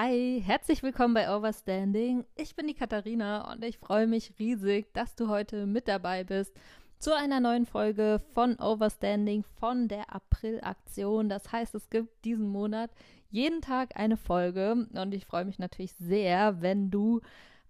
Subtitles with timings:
[0.00, 2.24] Hi, herzlich willkommen bei Overstanding.
[2.36, 6.54] Ich bin die Katharina und ich freue mich riesig, dass du heute mit dabei bist
[7.00, 11.28] zu einer neuen Folge von Overstanding von der April-Aktion.
[11.28, 12.92] Das heißt, es gibt diesen Monat
[13.28, 17.20] jeden Tag eine Folge und ich freue mich natürlich sehr, wenn du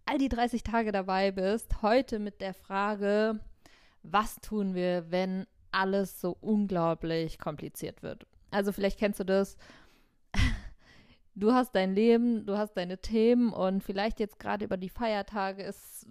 [0.04, 1.80] all die 30 Tage dabei bist.
[1.80, 3.40] Heute mit der Frage,
[4.02, 8.26] was tun wir, wenn alles so unglaublich kompliziert wird?
[8.50, 9.56] Also vielleicht kennst du das
[11.38, 15.62] du hast dein Leben, du hast deine Themen und vielleicht jetzt gerade über die Feiertage
[15.62, 16.06] ist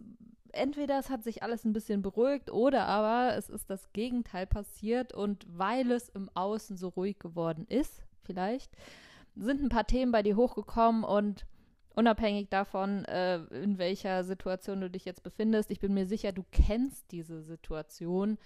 [0.54, 5.14] entweder es hat sich alles ein bisschen beruhigt oder aber es ist das Gegenteil passiert
[5.14, 8.72] und weil es im Außen so ruhig geworden ist, vielleicht
[9.36, 11.46] sind ein paar Themen bei dir hochgekommen und
[11.96, 16.44] unabhängig davon, äh, in welcher Situation du dich jetzt befindest, ich bin mir sicher, du
[16.52, 18.38] kennst diese Situation,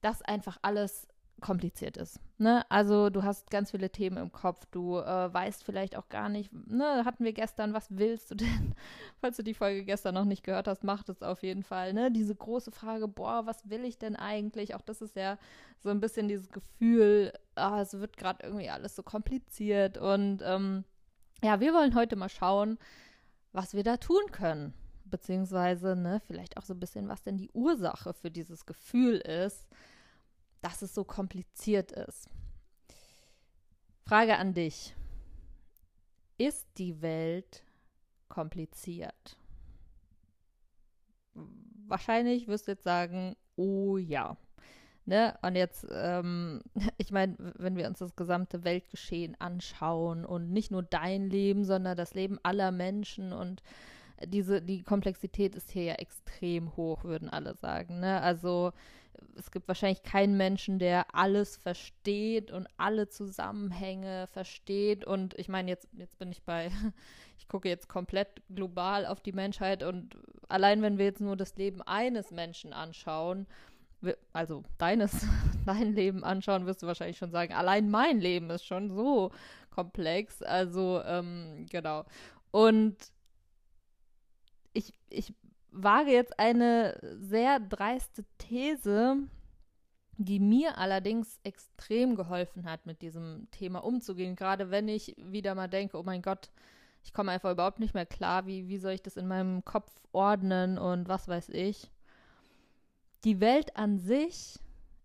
[0.00, 1.06] dass einfach alles
[1.42, 2.18] kompliziert ist.
[2.38, 2.64] Ne?
[2.70, 6.50] Also du hast ganz viele Themen im Kopf, du äh, weißt vielleicht auch gar nicht,
[6.52, 8.74] ne, hatten wir gestern, was willst du denn?
[9.20, 11.92] Falls du die Folge gestern noch nicht gehört hast, mach das auf jeden Fall.
[11.92, 12.10] Ne?
[12.10, 14.74] Diese große Frage, boah, was will ich denn eigentlich?
[14.74, 15.36] Auch das ist ja
[15.80, 19.98] so ein bisschen dieses Gefühl, ah, es wird gerade irgendwie alles so kompliziert.
[19.98, 20.84] Und ähm,
[21.42, 22.78] ja, wir wollen heute mal schauen,
[23.52, 24.72] was wir da tun können.
[25.04, 29.68] Beziehungsweise, ne, vielleicht auch so ein bisschen, was denn die Ursache für dieses Gefühl ist
[30.62, 32.30] dass es so kompliziert ist.
[34.04, 34.94] Frage an dich.
[36.38, 37.62] Ist die Welt
[38.28, 39.36] kompliziert?
[41.86, 44.36] Wahrscheinlich wirst du jetzt sagen, oh ja.
[45.04, 45.36] Ne?
[45.42, 46.62] Und jetzt, ähm,
[46.96, 51.96] ich meine, wenn wir uns das gesamte Weltgeschehen anschauen und nicht nur dein Leben, sondern
[51.96, 53.62] das Leben aller Menschen und
[54.24, 58.00] diese, die Komplexität ist hier ja extrem hoch, würden alle sagen.
[58.00, 58.20] Ne?
[58.20, 58.72] Also
[59.36, 65.04] es gibt wahrscheinlich keinen Menschen, der alles versteht und alle Zusammenhänge versteht.
[65.04, 66.70] Und ich meine, jetzt, jetzt bin ich bei,
[67.38, 70.16] ich gucke jetzt komplett global auf die Menschheit und
[70.48, 73.46] allein wenn wir jetzt nur das Leben eines Menschen anschauen,
[74.32, 75.26] also deines,
[75.66, 79.30] dein Leben anschauen, wirst du wahrscheinlich schon sagen, allein mein Leben ist schon so
[79.70, 80.42] komplex.
[80.42, 82.04] Also, ähm, genau.
[82.50, 82.96] Und
[84.74, 85.34] ich, ich
[85.72, 89.16] wage jetzt eine sehr dreiste These,
[90.18, 94.36] die mir allerdings extrem geholfen hat, mit diesem Thema umzugehen.
[94.36, 96.50] Gerade wenn ich wieder mal denke, oh mein Gott,
[97.02, 99.90] ich komme einfach überhaupt nicht mehr klar, wie, wie soll ich das in meinem Kopf
[100.12, 101.90] ordnen und was weiß ich.
[103.24, 104.60] Die Welt an sich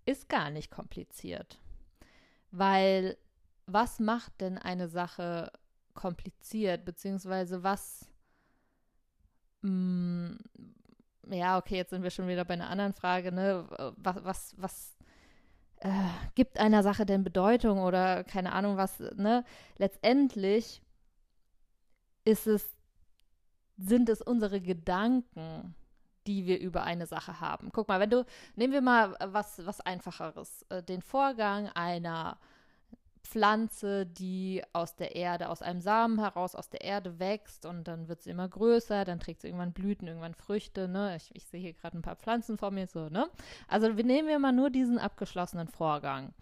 [0.06, 1.60] ist gar nicht kompliziert.
[2.52, 3.18] Weil
[3.66, 5.52] was macht denn eine Sache
[5.94, 8.08] kompliziert, beziehungsweise was
[9.64, 13.68] ja, okay, jetzt sind wir schon wieder bei einer anderen Frage, ne?
[13.98, 14.98] Was, was, was
[15.78, 15.90] äh,
[16.36, 19.44] gibt einer Sache denn Bedeutung oder keine Ahnung was, ne?
[19.78, 20.82] Letztendlich
[22.26, 22.78] ist es,
[23.78, 25.76] sind es unsere Gedanken,
[26.28, 27.70] die wir über eine Sache haben.
[27.72, 28.26] Guck mal, wenn du,
[28.56, 32.38] nehmen wir mal was, was Einfacheres, äh, den Vorgang einer
[33.28, 38.08] Pflanze, die aus der Erde, aus einem Samen heraus aus der Erde wächst und dann
[38.08, 41.16] wird sie immer größer, dann trägt sie irgendwann Blüten, irgendwann Früchte, ne?
[41.18, 43.30] Ich, ich sehe hier gerade ein paar Pflanzen vor mir, so, ne?
[43.68, 46.34] Also wir nehmen wir mal nur diesen abgeschlossenen Vorgang.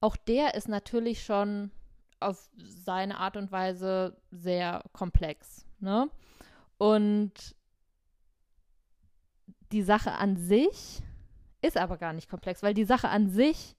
[0.00, 1.72] Auch der ist natürlich schon
[2.20, 6.08] auf seine Art und Weise sehr komplex, ne?
[6.78, 7.56] Und
[9.72, 11.02] die Sache an sich
[11.60, 13.74] ist aber gar nicht komplex, weil die Sache an sich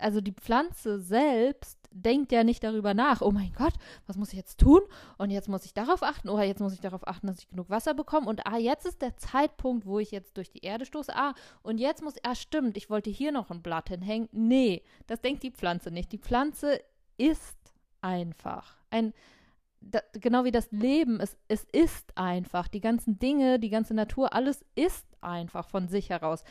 [0.00, 3.74] also die Pflanze selbst denkt ja nicht darüber nach, oh mein Gott,
[4.06, 4.80] was muss ich jetzt tun?
[5.18, 7.68] Und jetzt muss ich darauf achten, oh, jetzt muss ich darauf achten, dass ich genug
[7.68, 8.28] Wasser bekomme.
[8.28, 11.14] Und ah, jetzt ist der Zeitpunkt, wo ich jetzt durch die Erde stoße.
[11.14, 14.28] Ah, und jetzt muss, ah, stimmt, ich wollte hier noch ein Blatt hinhängen.
[14.32, 16.12] Nee, das denkt die Pflanze nicht.
[16.12, 16.80] Die Pflanze
[17.16, 17.58] ist
[18.00, 18.76] einfach.
[18.90, 19.12] Ein,
[19.80, 22.68] da, genau wie das Leben, es, es ist einfach.
[22.68, 26.44] Die ganzen Dinge, die ganze Natur, alles ist einfach von sich heraus.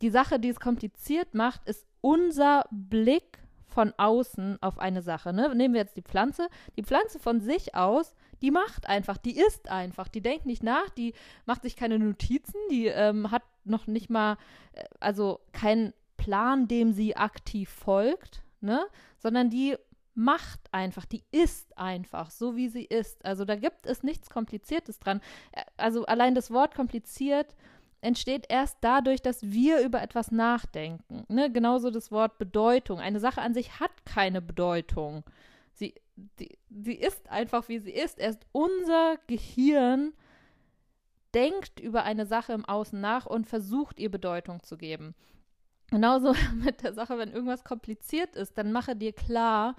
[0.00, 5.32] Die Sache, die es kompliziert macht, ist unser Blick von außen auf eine Sache.
[5.32, 5.54] Ne?
[5.54, 6.48] Nehmen wir jetzt die Pflanze.
[6.76, 10.88] Die Pflanze von sich aus, die macht einfach, die ist einfach, die denkt nicht nach,
[10.90, 11.14] die
[11.46, 14.36] macht sich keine Notizen, die ähm, hat noch nicht mal,
[14.72, 18.86] äh, also keinen Plan, dem sie aktiv folgt, ne?
[19.18, 19.76] sondern die
[20.14, 23.24] macht einfach, die ist einfach, so wie sie ist.
[23.24, 25.20] Also da gibt es nichts Kompliziertes dran.
[25.52, 27.54] Äh, also allein das Wort kompliziert
[28.00, 31.24] entsteht erst dadurch, dass wir über etwas nachdenken.
[31.28, 31.50] Ne?
[31.50, 33.00] Genauso das Wort Bedeutung.
[33.00, 35.24] Eine Sache an sich hat keine Bedeutung.
[35.74, 38.18] Sie, die, sie ist einfach, wie sie ist.
[38.18, 40.12] Erst unser Gehirn
[41.34, 45.14] denkt über eine Sache im Außen nach und versucht, ihr Bedeutung zu geben.
[45.90, 49.76] Genauso mit der Sache, wenn irgendwas kompliziert ist, dann mache dir klar,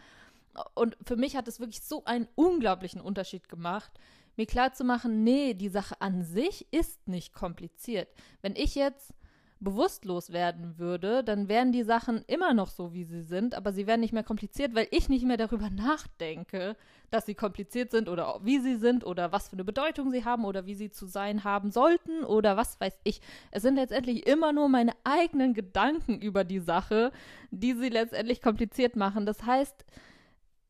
[0.76, 3.92] Und für mich hat es wirklich so einen unglaublichen Unterschied gemacht,
[4.40, 8.08] mir klarzumachen, nee, die Sache an sich ist nicht kompliziert.
[8.42, 9.14] Wenn ich jetzt
[9.60, 13.86] bewusstlos werden würde, dann wären die Sachen immer noch so, wie sie sind, aber sie
[13.86, 16.78] wären nicht mehr kompliziert, weil ich nicht mehr darüber nachdenke,
[17.12, 20.46] dass sie kompliziert sind oder wie sie sind oder was für eine Bedeutung sie haben
[20.46, 23.20] oder wie sie zu sein haben sollten oder was weiß ich.
[23.52, 27.12] Es sind letztendlich immer nur meine eigenen Gedanken über die Sache,
[27.52, 29.26] die sie letztendlich kompliziert machen.
[29.26, 29.84] Das heißt,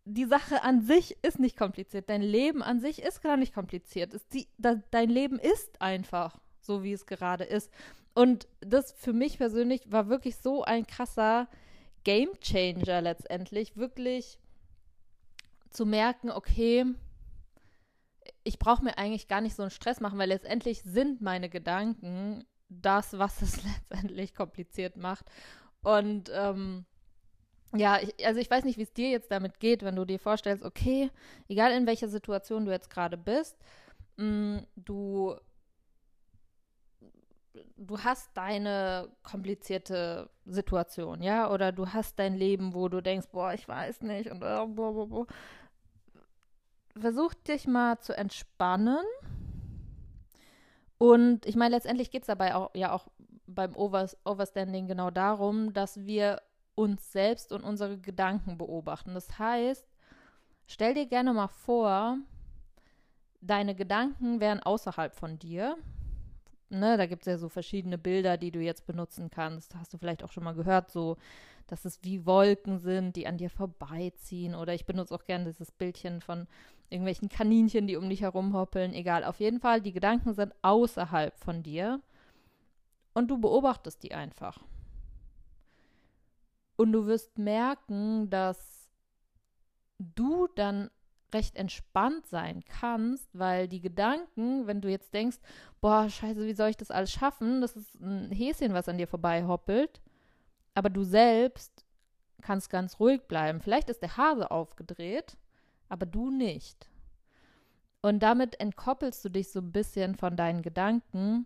[0.10, 2.10] die Sache an sich ist nicht kompliziert.
[2.10, 4.20] Dein Leben an sich ist gar nicht kompliziert.
[4.34, 7.72] Die, da, dein Leben ist einfach so, wie es gerade ist.
[8.16, 11.48] Und das für mich persönlich war wirklich so ein krasser
[12.04, 13.78] Game Changer letztendlich.
[13.78, 14.40] Wirklich
[15.70, 16.86] zu merken, okay,
[18.44, 22.46] ich brauche mir eigentlich gar nicht so einen Stress machen, weil letztendlich sind meine Gedanken
[22.68, 25.26] das, was es letztendlich kompliziert macht.
[25.82, 26.86] Und ähm,
[27.76, 30.20] ja, ich, also ich weiß nicht, wie es dir jetzt damit geht, wenn du dir
[30.20, 31.12] vorstellst, okay,
[31.48, 33.58] egal in welcher Situation du jetzt gerade bist,
[34.18, 35.36] mh, mm, du
[37.78, 43.54] du hast deine komplizierte Situation, ja, oder du hast dein Leben, wo du denkst, boah,
[43.54, 45.28] ich weiß nicht und äh, boah, boah, boah.
[46.98, 49.04] versuch dich mal zu entspannen.
[50.98, 53.08] Und ich meine, letztendlich geht es dabei auch ja auch
[53.48, 56.42] beim Over Overstanding genau darum, dass wir
[56.80, 59.14] uns selbst und unsere Gedanken beobachten.
[59.14, 59.86] Das heißt,
[60.66, 62.18] stell dir gerne mal vor,
[63.42, 65.78] deine Gedanken wären außerhalb von dir.
[66.70, 69.76] Ne, da gibt es ja so verschiedene Bilder, die du jetzt benutzen kannst.
[69.76, 71.18] Hast du vielleicht auch schon mal gehört, so,
[71.68, 74.56] dass es wie Wolken sind, die an dir vorbeiziehen.
[74.56, 76.48] Oder ich benutze auch gerne dieses Bildchen von
[76.90, 78.94] irgendwelchen Kaninchen, die um dich herumhoppeln.
[78.94, 82.00] Egal, auf jeden Fall, die Gedanken sind außerhalb von dir.
[83.14, 84.60] Und du beobachtest die einfach.
[86.80, 88.90] Und du wirst merken, dass
[89.98, 90.90] du dann
[91.34, 95.40] recht entspannt sein kannst, weil die Gedanken, wenn du jetzt denkst,
[95.82, 97.60] boah, scheiße, wie soll ich das alles schaffen?
[97.60, 100.00] Das ist ein Häschen, was an dir vorbei hoppelt.
[100.74, 101.86] Aber du selbst
[102.42, 103.60] kannst ganz ruhig bleiben.
[103.60, 105.36] Vielleicht ist der Hase aufgedreht,
[105.90, 106.90] aber du nicht.
[108.02, 111.46] Und damit entkoppelst du dich so ein bisschen von deinen Gedanken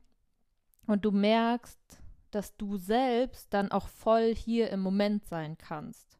[0.85, 2.02] und du merkst,
[2.35, 6.17] dass du selbst dann auch voll hier im Moment sein kannst.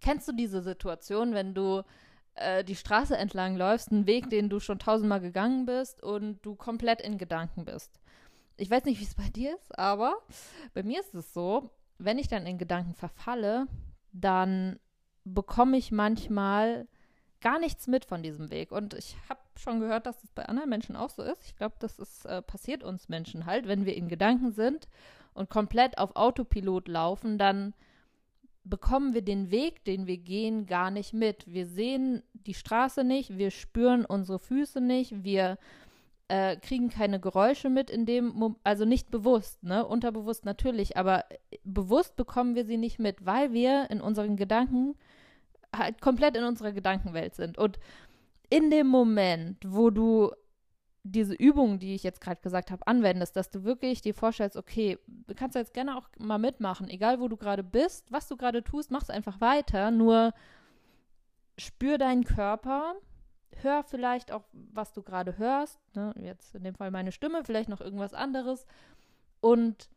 [0.00, 1.82] Kennst du diese Situation, wenn du
[2.34, 6.54] äh, die Straße entlang läufst, einen Weg, den du schon tausendmal gegangen bist und du
[6.54, 8.00] komplett in Gedanken bist?
[8.56, 10.16] Ich weiß nicht, wie es bei dir ist, aber
[10.74, 13.66] bei mir ist es so, wenn ich dann in Gedanken verfalle,
[14.12, 14.78] dann
[15.24, 16.88] bekomme ich manchmal
[17.40, 18.72] gar nichts mit von diesem Weg.
[18.72, 21.44] Und ich habe schon gehört, dass das bei anderen Menschen auch so ist.
[21.44, 24.88] Ich glaube, das ist, äh, passiert uns Menschen halt, wenn wir in Gedanken sind
[25.34, 27.74] und komplett auf Autopilot laufen, dann
[28.64, 31.46] bekommen wir den Weg, den wir gehen, gar nicht mit.
[31.46, 35.58] Wir sehen die Straße nicht, wir spüren unsere Füße nicht, wir
[36.28, 41.24] äh, kriegen keine Geräusche mit in dem, Mom also nicht bewusst, ne, unterbewusst natürlich, aber
[41.64, 44.94] bewusst bekommen wir sie nicht mit, weil wir in unseren Gedanken
[45.74, 47.58] halt komplett in unserer Gedankenwelt sind.
[47.58, 47.78] Und
[48.50, 50.32] in dem Moment, wo du
[51.02, 54.98] diese Übung, die ich jetzt gerade gesagt habe, anwendest, dass du wirklich dir vorstellst, okay,
[55.06, 58.62] du kannst jetzt gerne auch mal mitmachen, egal wo du gerade bist, was du gerade
[58.62, 60.32] tust, mach es einfach weiter, nur
[61.56, 62.94] spür deinen Körper,
[63.62, 66.14] hör vielleicht auch, was du gerade hörst, ne?
[66.20, 68.66] jetzt in dem Fall meine Stimme, vielleicht noch irgendwas anderes
[69.40, 69.88] und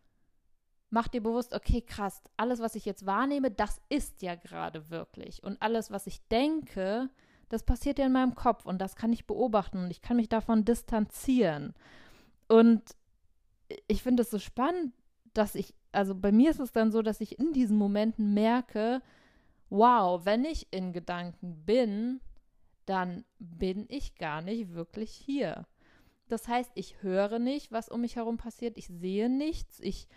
[0.89, 5.43] mach dir bewusst, okay, krass, alles, was ich jetzt wahrnehme, das ist ja gerade wirklich
[5.43, 7.09] und alles, was ich denke,
[7.51, 10.29] das passiert ja in meinem Kopf und das kann ich beobachten und ich kann mich
[10.29, 11.73] davon distanzieren.
[12.47, 12.95] Und
[13.87, 14.93] ich finde es so spannend,
[15.33, 19.01] dass ich, also bei mir ist es dann so, dass ich in diesen Momenten merke,
[19.69, 22.21] wow, wenn ich in Gedanken bin,
[22.85, 25.67] dann bin ich gar nicht wirklich hier.
[26.27, 30.07] Das heißt, ich höre nicht, was um mich herum passiert, ich sehe nichts, ich,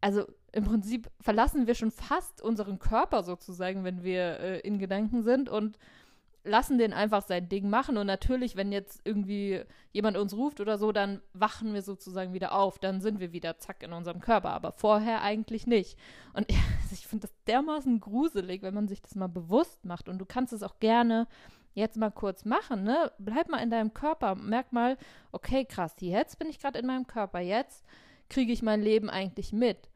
[0.00, 5.22] also im Prinzip verlassen wir schon fast unseren Körper sozusagen, wenn wir äh, in Gedanken
[5.22, 5.78] sind und
[6.44, 7.96] lassen den einfach sein Ding machen.
[7.96, 12.52] Und natürlich, wenn jetzt irgendwie jemand uns ruft oder so, dann wachen wir sozusagen wieder
[12.52, 12.78] auf.
[12.78, 14.50] Dann sind wir wieder zack in unserem Körper.
[14.50, 15.98] Aber vorher eigentlich nicht.
[16.32, 16.58] Und ja,
[16.92, 20.08] ich finde das dermaßen gruselig, wenn man sich das mal bewusst macht.
[20.08, 21.26] Und du kannst es auch gerne
[21.74, 23.12] jetzt mal kurz machen, ne?
[23.18, 24.34] Bleib mal in deinem Körper.
[24.34, 24.96] Merk mal,
[25.32, 27.40] okay, krass, jetzt bin ich gerade in meinem Körper.
[27.40, 27.84] Jetzt
[28.28, 29.88] kriege ich mein Leben eigentlich mit.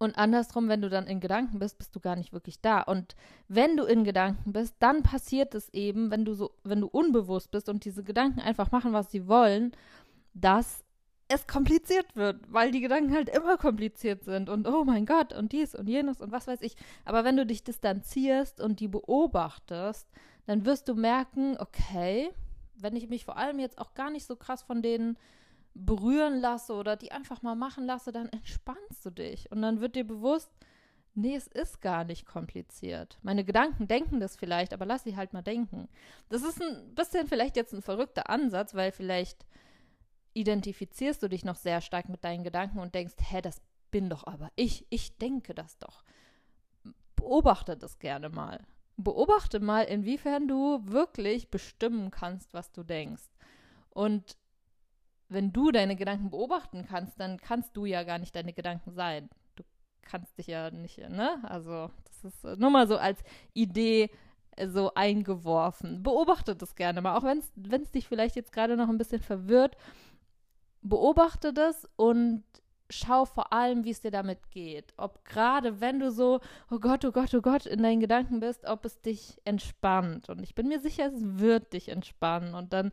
[0.00, 2.80] Und andersrum, wenn du dann in Gedanken bist, bist du gar nicht wirklich da.
[2.80, 3.16] Und
[3.48, 7.50] wenn du in Gedanken bist, dann passiert es eben, wenn du so, wenn du unbewusst
[7.50, 9.72] bist und diese Gedanken einfach machen, was sie wollen,
[10.32, 10.82] dass
[11.28, 15.52] es kompliziert wird, weil die Gedanken halt immer kompliziert sind und oh mein Gott und
[15.52, 16.76] dies und jenes und was weiß ich.
[17.04, 20.08] Aber wenn du dich distanzierst und die beobachtest,
[20.46, 22.30] dann wirst du merken, okay,
[22.74, 25.18] wenn ich mich vor allem jetzt auch gar nicht so krass von denen
[25.74, 29.96] berühren lasse oder die einfach mal machen lasse, dann entspannst du dich und dann wird
[29.96, 30.50] dir bewusst,
[31.14, 33.18] nee, es ist gar nicht kompliziert.
[33.22, 35.88] Meine Gedanken denken das vielleicht, aber lass sie halt mal denken.
[36.28, 39.46] Das ist ein bisschen vielleicht jetzt ein verrückter Ansatz, weil vielleicht
[40.34, 43.60] identifizierst du dich noch sehr stark mit deinen Gedanken und denkst, hä, das
[43.90, 46.04] bin doch aber ich, ich denke das doch.
[47.16, 48.64] Beobachte das gerne mal.
[48.96, 53.28] Beobachte mal, inwiefern du wirklich bestimmen kannst, was du denkst.
[53.90, 54.36] Und
[55.30, 59.30] wenn du deine Gedanken beobachten kannst, dann kannst du ja gar nicht deine Gedanken sein.
[59.56, 59.64] Du
[60.02, 61.38] kannst dich ja nicht, ne?
[61.44, 63.22] Also, das ist nur mal so als
[63.54, 64.10] Idee
[64.66, 66.02] so eingeworfen.
[66.02, 67.38] Beobachte das gerne mal, auch wenn
[67.82, 69.76] es dich vielleicht jetzt gerade noch ein bisschen verwirrt
[70.82, 72.44] beobachte das und
[72.88, 74.92] schau vor allem, wie es dir damit geht.
[74.96, 78.66] Ob gerade, wenn du so, oh Gott, oh Gott, oh Gott, in deinen Gedanken bist,
[78.66, 80.28] ob es dich entspannt.
[80.28, 82.54] Und ich bin mir sicher, es wird dich entspannen.
[82.54, 82.90] Und dann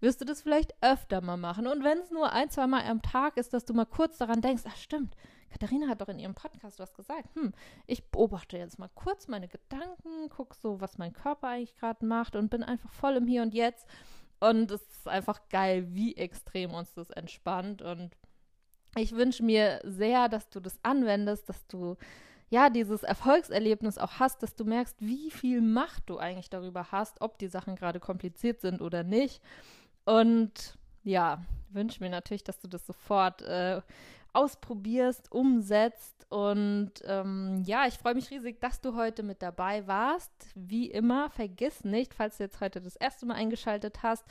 [0.00, 1.66] wirst du das vielleicht öfter mal machen.
[1.66, 4.40] Und wenn es nur ein, zwei Mal am Tag ist, dass du mal kurz daran
[4.40, 5.16] denkst, ach stimmt,
[5.50, 7.34] Katharina hat doch in ihrem Podcast was gesagt.
[7.34, 7.52] Hm,
[7.86, 12.36] ich beobachte jetzt mal kurz meine Gedanken, guck so, was mein Körper eigentlich gerade macht
[12.36, 13.86] und bin einfach voll im Hier und Jetzt
[14.38, 17.80] und es ist einfach geil, wie extrem uns das entspannt.
[17.82, 18.16] Und
[18.96, 21.96] ich wünsche mir sehr, dass du das anwendest, dass du
[22.48, 27.20] ja dieses Erfolgserlebnis auch hast, dass du merkst, wie viel Macht du eigentlich darüber hast,
[27.20, 29.40] ob die Sachen gerade kompliziert sind oder nicht.
[30.06, 33.82] Und ja, wünsche mir natürlich, dass du das sofort äh,
[34.32, 36.26] ausprobierst, umsetzt.
[36.28, 40.32] Und ähm, ja, ich freue mich riesig, dass du heute mit dabei warst.
[40.54, 44.24] Wie immer, vergiss nicht, falls du jetzt heute das erste Mal eingeschaltet hast,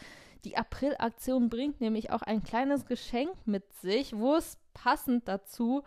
[0.44, 5.84] die April-Aktion bringt nämlich auch ein kleines Geschenk mit sich, wo es passend dazu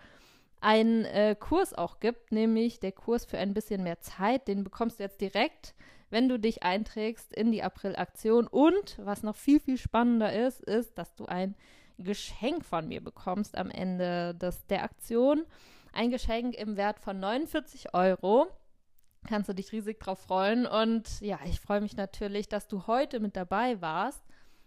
[0.61, 4.49] einen äh, Kurs auch gibt, nämlich der Kurs für ein bisschen mehr Zeit.
[4.49, 5.75] Den bekommst du jetzt direkt,
[6.11, 8.47] wenn du dich einträgst in die April-Aktion.
[8.47, 11.55] Und was noch viel, viel spannender ist, ist, dass du ein
[11.99, 15.45] Geschenk von mir bekommst am Ende des, der Aktion.
[15.93, 18.47] Ein Geschenk im Wert von 49 Euro.
[19.27, 20.67] Kannst du dich riesig drauf freuen.
[20.67, 24.23] Und ja, ich freue mich natürlich, dass du heute mit dabei warst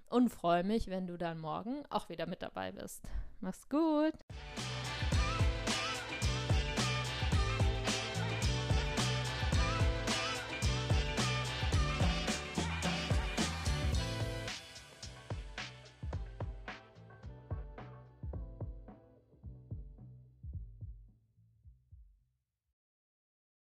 [0.10, 3.02] und freue mich, wenn du dann morgen auch wieder mit dabei bist.
[3.40, 4.14] Mach's gut.